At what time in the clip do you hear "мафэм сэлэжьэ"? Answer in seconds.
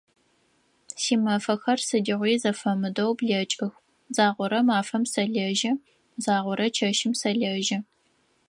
4.67-5.71